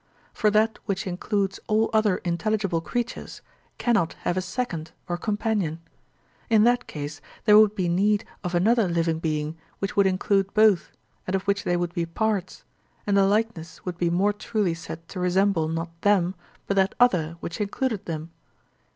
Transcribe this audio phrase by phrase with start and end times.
[0.33, 3.43] For that which includes all other intelligible creatures
[3.77, 5.79] cannot have a second or companion;
[6.49, 10.91] in that case there would be need of another living being which would include both,
[11.27, 12.63] and of which they would be parts,
[13.05, 16.33] and the likeness would be more truly said to resemble not them,
[16.65, 18.31] but that other which included them.